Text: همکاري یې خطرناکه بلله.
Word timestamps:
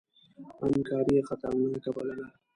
همکاري 0.61 1.13
یې 1.17 1.21
خطرناکه 1.29 1.89
بلله. 1.95 2.25